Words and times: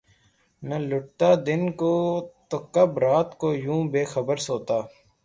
نہ 0.63 0.77
لٹتا 0.89 1.29
دن 1.45 1.61
کو‘ 1.79 1.93
تو 2.49 2.57
کب 2.73 2.91
رات 3.03 3.29
کو 3.39 3.47
یوں 3.65 3.81
بے 3.91 4.03
خبر 4.13 4.37
سوتا! 4.47 4.79